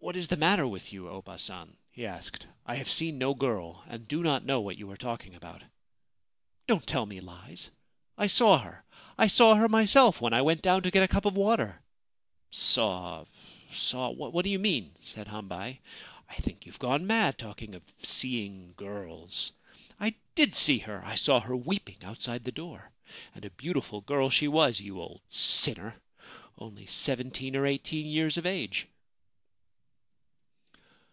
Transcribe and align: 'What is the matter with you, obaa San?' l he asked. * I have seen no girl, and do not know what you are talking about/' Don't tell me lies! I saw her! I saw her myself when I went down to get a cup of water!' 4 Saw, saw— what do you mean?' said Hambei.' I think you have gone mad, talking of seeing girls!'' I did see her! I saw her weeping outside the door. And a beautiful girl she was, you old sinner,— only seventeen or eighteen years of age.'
'What 0.10 0.16
is 0.16 0.28
the 0.28 0.36
matter 0.38 0.66
with 0.66 0.94
you, 0.94 1.02
obaa 1.08 1.38
San?' 1.38 1.68
l 1.68 1.74
he 1.90 2.06
asked. 2.06 2.46
* 2.56 2.66
I 2.66 2.76
have 2.76 2.90
seen 2.90 3.18
no 3.18 3.34
girl, 3.34 3.84
and 3.86 4.08
do 4.08 4.22
not 4.22 4.46
know 4.46 4.62
what 4.62 4.78
you 4.78 4.90
are 4.90 4.96
talking 4.96 5.34
about/' 5.34 5.62
Don't 6.66 6.86
tell 6.86 7.04
me 7.04 7.20
lies! 7.20 7.70
I 8.16 8.26
saw 8.26 8.58
her! 8.58 8.82
I 9.18 9.26
saw 9.26 9.54
her 9.56 9.68
myself 9.68 10.18
when 10.18 10.32
I 10.32 10.40
went 10.40 10.62
down 10.62 10.82
to 10.82 10.90
get 10.90 11.02
a 11.04 11.08
cup 11.08 11.26
of 11.26 11.36
water!' 11.36 11.82
4 12.46 12.50
Saw, 12.50 13.24
saw— 13.72 14.08
what 14.10 14.42
do 14.42 14.50
you 14.50 14.58
mean?' 14.58 14.92
said 14.96 15.28
Hambei.' 15.28 15.80
I 16.30 16.34
think 16.36 16.64
you 16.64 16.72
have 16.72 16.80
gone 16.80 17.06
mad, 17.06 17.36
talking 17.36 17.74
of 17.74 17.82
seeing 18.02 18.72
girls!'' 18.78 19.52
I 20.00 20.14
did 20.34 20.54
see 20.54 20.78
her! 20.78 21.04
I 21.04 21.14
saw 21.16 21.40
her 21.40 21.54
weeping 21.54 22.02
outside 22.02 22.44
the 22.44 22.52
door. 22.52 22.90
And 23.34 23.44
a 23.44 23.50
beautiful 23.50 24.00
girl 24.00 24.30
she 24.30 24.48
was, 24.48 24.80
you 24.80 24.98
old 24.98 25.20
sinner,— 25.28 26.00
only 26.58 26.86
seventeen 26.86 27.54
or 27.54 27.66
eighteen 27.66 28.06
years 28.06 28.38
of 28.38 28.46
age.' 28.46 28.88